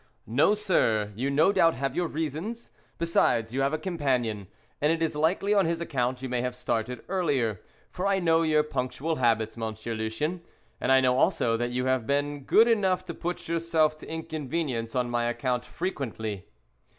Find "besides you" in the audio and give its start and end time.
2.97-3.61